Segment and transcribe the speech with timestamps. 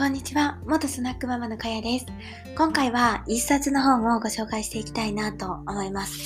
[0.00, 0.58] こんにちは。
[0.64, 2.06] 元スナックママのかやです。
[2.56, 6.18] 今回は一冊の本をご紹介していきたいなと思います。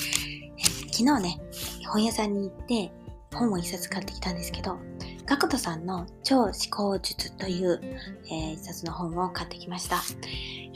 [0.92, 1.40] 昨日ね、
[1.88, 2.92] 本屋さんに行って
[3.34, 4.78] 本を一冊買ってきたんですけど、
[5.26, 7.80] ガクトさんの超思考術という、
[8.26, 9.96] えー、一冊の本を買ってきました。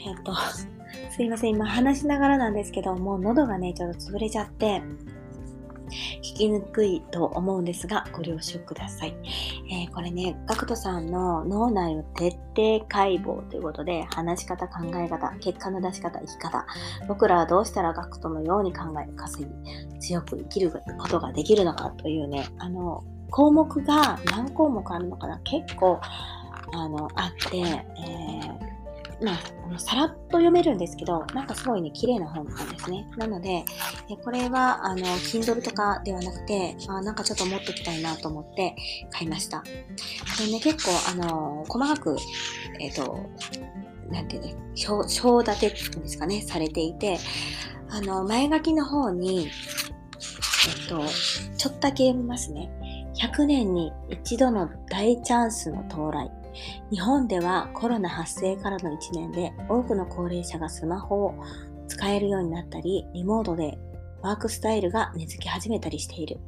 [0.05, 0.35] えっ、と、
[1.15, 1.51] すいません。
[1.51, 4.81] 今話しながらなんですけど、もう喉がね、ちょっと潰れちゃって、
[6.39, 9.15] きにくいと思うんですが、ご了承ください。
[9.69, 16.65] えー、これね、ガクトさんの脳内を徹底解剖ということで、話し方、考え方、結果の出し方、生き方、
[17.07, 25.99] 僕らはどうしたらガクトのように考え、稼ぎ、強く生きることができるのかというね、あの、項目が何項目あるのかな結構、
[26.71, 28.28] あの、あって、えー
[29.21, 33.05] まあ、さらっと読めるんですけど、なんかすごいね、綺麗な本なんですね。
[33.17, 33.65] なので、
[34.23, 38.75] これは、あの、Kindle とかではなくて、あなんかちょっと持ってきたいなと思って
[39.11, 39.59] 買いました。
[39.59, 39.65] こ
[40.39, 42.17] れね、結構、あの、細かく、
[42.79, 43.19] えっ、ー、と、
[44.09, 45.03] なんていうね、章
[45.41, 47.17] 立てっていうんですかね、されていて、
[47.89, 49.49] あの、前書きの方に、
[50.67, 51.03] えっと、
[51.57, 52.71] ちょっとだけ読みますね。
[53.15, 56.38] 100年に一度の大チャンスの到来。
[56.91, 61.35] 日本ではコロナ発生からの1年で多くの高齢者がスマホを
[61.87, 63.77] 使えるようになったり、リモートで
[64.21, 66.39] ワークスタイルが根付き始めたりしている。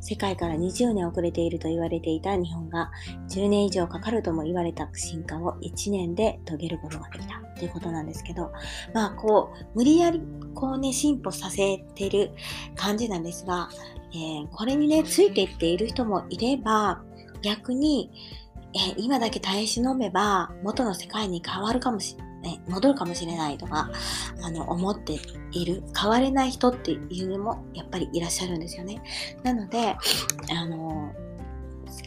[0.00, 2.90] 世界から20年遅れていると言われていた日本が
[3.28, 8.52] 10年以上かかるとも言われた進化を1年で遂げることができたということなんですけど、
[8.94, 10.22] まあこう、無理やり
[10.54, 12.30] こうね、進歩させてる
[12.76, 13.68] 感じなんですが、
[14.12, 17.02] えー、これにね、ついていっている人もいれば、
[17.42, 18.10] 逆に
[18.74, 22.28] え今だけ耐え忍べば元の世界に変わるかもしれない。
[22.68, 23.90] 戻るかもしれないとか、
[24.42, 25.18] あの、思って
[25.50, 29.02] いる、変われない人っていうのもやっぱりいらっしゃるんですよね。
[29.42, 29.96] なので、
[30.50, 31.12] あの、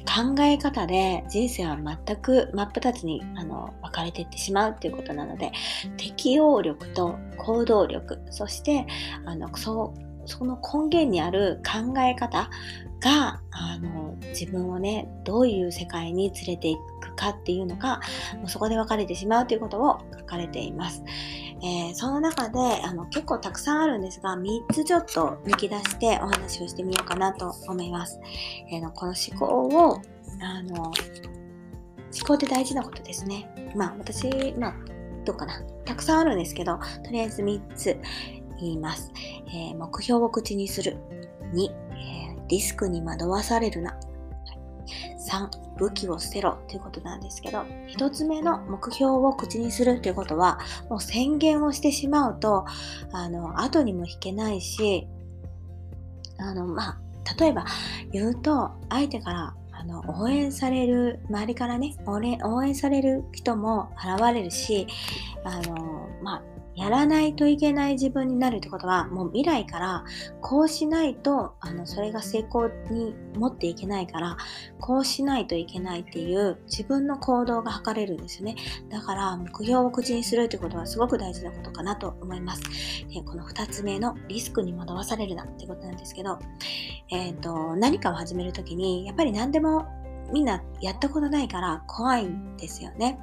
[0.06, 5.52] 考え方で人生は全く真っ二つにあの分かれていってしまうっていうことなので
[5.98, 8.86] 適応力と行動力そして
[9.26, 9.94] あのそ
[10.26, 12.50] その根源にある考え方
[13.00, 18.00] があの自分をねどういう世界に連れていくかっていうのが
[18.36, 21.04] もうそこで分かれてしまうということを書かれています。
[21.64, 28.20] えー、その中であの結構たくさんあるんですが3つちょっと抜き出してお話をしてみようかなと思います。
[28.72, 30.02] えー、のこの思考を
[30.42, 30.94] あの思
[32.28, 33.48] 考って大事なことですね。
[33.76, 34.76] まあ私、まあ
[35.24, 35.62] どうかな。
[35.86, 37.98] たくさんあるんですけど、とりあえず3つ
[38.62, 39.12] 言います。
[39.48, 40.98] えー、目標を口にする。
[41.54, 41.70] 2、
[42.48, 43.98] リスクに惑わされるな。
[45.30, 52.66] 3、武器を捨てろということなんですけど、1つ目の目標を口にするということは、もう宣言をしてしまうと、
[53.12, 55.08] あの、後にも引けないし、
[56.38, 56.98] あの、まあ、
[57.40, 57.66] 例えば
[58.12, 64.86] 言うと、相手からあの応援される周りからね応援される人も現れるし
[65.44, 66.44] あの、まあ、
[66.76, 70.06] やらないといけない自分になるってことはもう未来から
[70.42, 74.38] こうしないとあのそれが成功に持っていけないから
[74.80, 78.56] こうしないといけないっていう自分の行動が図れるんですよね。
[78.90, 82.62] だから目標を口にするってことはすごく大事なことかなと思います。
[83.14, 86.40] でこの2つ目のリスクに惑わされるなってことなんですけど、
[87.12, 90.01] えーと、何かを始めるときにやっぱり何でも
[90.32, 93.20] みんなやったことないから怖いんですよね。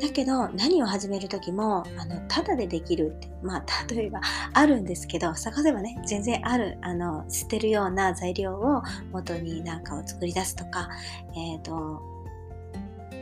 [0.00, 4.20] だけど何を始める時もあのただでできるってまあ例えば
[4.54, 8.82] あるんですけど探せばね全然あるあの捨てるような材料を
[9.12, 10.88] 元になんかを作り出すとか
[11.34, 12.00] えっ、ー、と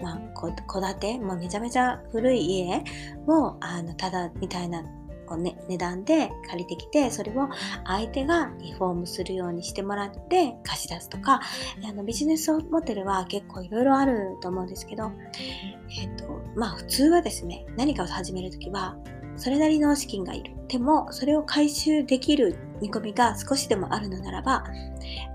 [0.03, 2.83] まあ、戸建てもうめちゃめちゃ古い家
[3.27, 4.83] をあのただみたいな
[5.31, 7.49] こう、ね、値段で借りてきてそれを
[7.87, 11.41] 相手がリフォームするようにしてもらって貸し出すとか
[11.89, 15.13] あのビジネスモデルは結構いろいろあると思うんですけど、
[16.01, 18.97] えっ、とまあ普通はですね何かを始めるときは
[19.37, 20.53] それなりの資金がいる。
[20.69, 24.65] でも、それを回収できる見込みが少しでもあるのならば、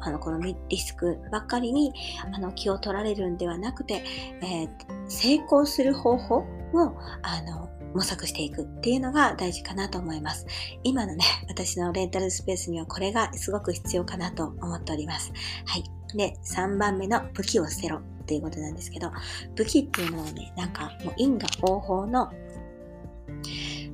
[0.01, 1.91] あの、このリスクばっかりに
[2.31, 4.03] あの気を取られるんではなくて、
[4.43, 4.69] えー、
[5.07, 6.45] 成功する方法を、
[7.23, 10.45] あの、模索していくっていうのが大事かなと思います。
[10.83, 15.31] 今のね、 私のレンタルスペースにはこれがすごく必要かなと思っております。
[15.65, 15.83] はい。
[16.15, 19.11] で、3番目の武器を捨てろっていうことなんですけど、
[19.55, 22.31] 武器っていうのはね、なんかもう因果応報の、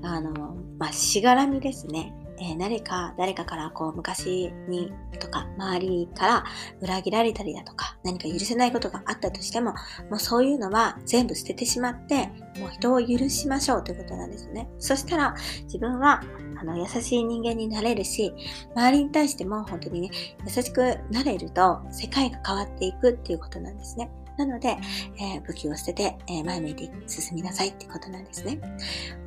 [0.03, 2.13] あの、まあ、しがらみですね。
[2.41, 6.43] えー、誰か、誰かからこう昔にとか周りから
[6.81, 9.73] 裏切られたりだとか何か許せないことがあったとしても、
[10.09, 12.29] もうそういうのは全部捨ててしまって、
[12.59, 14.67] もう人を許しましょうということなんですね。
[14.79, 15.35] そしたら
[15.65, 16.23] 自分は
[16.59, 18.33] あの優しい人間になれるし、
[18.75, 20.09] 周りに対しても本当にね、
[20.43, 24.09] 優しくなれると世界が変わっていくっていうことなんですね。
[24.37, 24.77] なので、
[25.19, 28.59] えー、武器を捨てて、えー、前向いて進みなさいってことなんですね。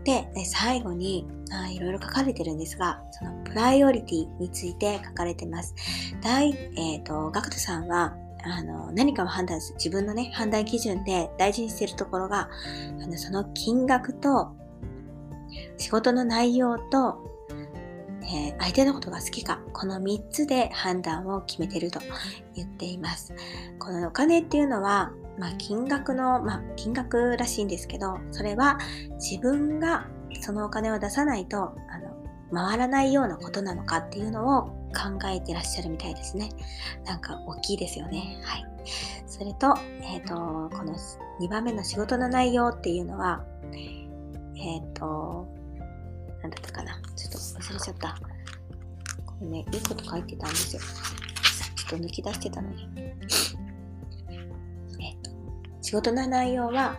[0.04, 5.74] で、え最後にあいろいろ書かれてるんですが、そのプライオリティについて書かれてます。
[6.22, 12.50] 大、えっ、ー、と、ガクトさんは、あの、何かを判断する、自分のね、判断基準で大事にしているところが、
[13.02, 14.54] あのその金額と、
[15.78, 17.33] 仕事の内容と、
[18.26, 22.00] えー、相手のことが好きか、この3つで判断を決めてると
[22.54, 23.34] 言っています。
[23.78, 28.78] このお金っていうのは、まあ、金額の、まあ、金額らしいんですけど、それは
[29.16, 30.06] 自分が
[30.40, 32.14] そのお金を出さないと、あの、
[32.52, 34.62] 回らないようなことなのかっていうのを
[34.94, 36.50] 考えてらっしゃるみたいですね。
[37.04, 38.40] なんか大きいですよね。
[38.44, 38.64] はい。
[39.26, 40.34] それと、えっ、ー、と、
[40.76, 40.94] この
[41.40, 43.44] 2番目の仕事の内容っていうのは、
[44.56, 45.43] えっ、ー、と、
[46.44, 47.00] 何だったかな。
[47.16, 48.18] ちょっと忘れちゃった。
[49.24, 50.82] これね、いいこと書いてたんですよ。
[51.74, 52.86] ちょっと抜き出してたのに。
[52.98, 53.14] え
[55.14, 55.30] っ、と、
[55.80, 56.98] 仕事の内容は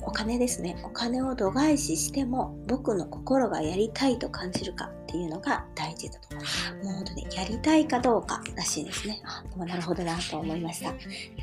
[0.00, 0.78] お金ですね。
[0.82, 5.66] お金を度外視しても僕の心がやりたいと感じるかっていうのが
[6.00, 6.36] 大事だと。
[6.84, 9.20] もう本当にやりたいかどうからしいですね。
[9.24, 10.92] あ、なるほどなと思いました。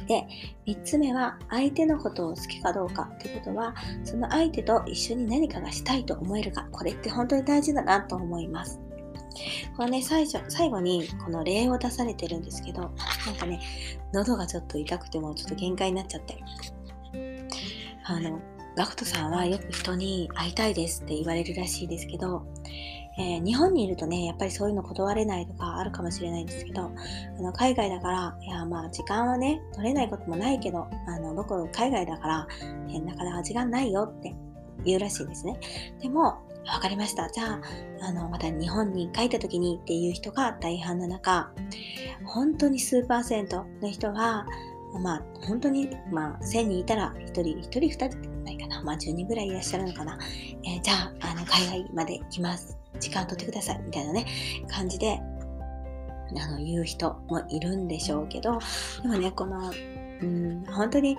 [0.08, 0.28] で、
[0.66, 8.80] 3つ目は相手のことを好きかどうかってことは、その相手と一緒に何かがしたいと思えるか、これって本当に大事だなと思います。
[9.76, 13.60] これね、最初、最後にこの例を出されてるんですけど、なんかね、
[14.14, 16.38] 喉がちょっと痛くてもちょっと限界になっちゃって。
[18.04, 18.40] あの、
[18.78, 22.46] ガクトさんはよく人に会いたいですって言われるらしいですけど、
[23.18, 26.92] えー、日本にいるとね、やっぱりそういうの断れないとかあるかもしれないんですけど、
[27.38, 32.48] あの海外だから、いや、まあ時間はね、取れないこともないけど、あの僕海外だから、
[32.90, 34.36] えー、なかなか時間ないよって
[34.86, 35.60] 言うらしいですね。
[36.00, 37.30] でも、わかりました。
[37.30, 37.62] じゃあ、
[38.02, 41.52] あの、また日本に帰った時にっていう人が大半の中、
[42.26, 44.46] 本当に数パーセントの人は、
[45.02, 48.84] まあ、本当に、まあ、1000人いたら、1人、1人、2人ないかな。
[48.84, 50.18] まあ、10人ぐらいいらっしゃるのかな。
[50.66, 52.78] えー、じゃあ、あの、海外まで来ます。
[53.00, 53.82] 時間取ってください。
[53.84, 54.26] みたいなね、
[54.68, 55.20] 感じで、
[56.36, 58.60] あの、言う人もいるんでしょうけど、
[59.02, 59.72] でもね、この、
[60.22, 61.18] うん、本当に、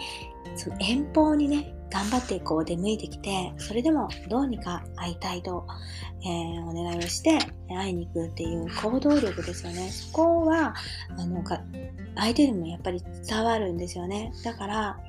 [0.56, 5.66] その遠方にね、頑張ってこう出向いてきて、それでもどうにか会いたいと、
[6.22, 7.38] えー、お願いをして
[7.68, 9.88] 会いに行くっていう行動力ですよね。
[9.90, 10.74] そこは、
[11.16, 11.42] あの、
[12.16, 14.32] 相手にもやっぱり伝わるんですよね。
[14.44, 15.00] だから、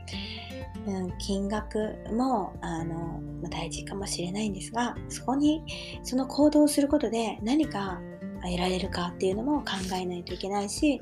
[0.88, 5.64] うん、金額もあの大事かもしれないんですがそこに
[6.04, 8.00] その行動をすることで何か
[8.44, 11.02] 得られるかっていうのも考えないといけないし、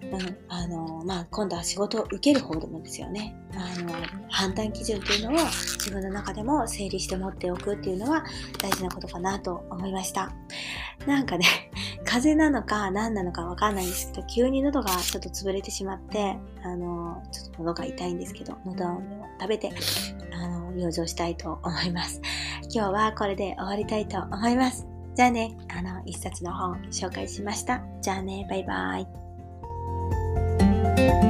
[0.00, 3.34] うん、あのまあ、今度は仕事を受ける方でもですよね。
[3.52, 3.92] あの
[4.28, 5.46] 判断基準っていうのを
[5.76, 8.24] 自分の中でも整理して持っておくっていうのは
[8.58, 10.32] 大事なことかなと思いました。
[11.06, 11.44] なんかね
[12.04, 19.02] 風邪なのか何なのかわかんないんですけど急に喉がちょっと潰れてしまってあのちょっと喉が痛いんですけど喉を
[19.40, 19.72] 食べて
[20.32, 22.20] あの養生したいと思います。
[22.72, 24.86] 今日はこれで終わりたいと思います。
[25.18, 27.82] じゃあね、あの、一冊の本紹介しました。
[28.00, 29.27] じゃあね、バイバイ。
[30.98, 31.27] Thank you.